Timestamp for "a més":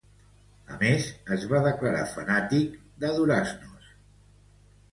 0.75-1.09